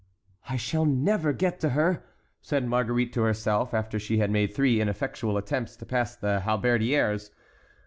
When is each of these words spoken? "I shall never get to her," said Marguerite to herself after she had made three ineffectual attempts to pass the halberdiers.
"I 0.49 0.55
shall 0.55 0.83
never 0.87 1.31
get 1.31 1.59
to 1.59 1.69
her," 1.77 2.03
said 2.41 2.67
Marguerite 2.67 3.13
to 3.13 3.21
herself 3.21 3.71
after 3.71 3.99
she 3.99 4.17
had 4.17 4.31
made 4.31 4.51
three 4.51 4.81
ineffectual 4.81 5.37
attempts 5.37 5.75
to 5.77 5.85
pass 5.85 6.15
the 6.15 6.39
halberdiers. 6.39 7.29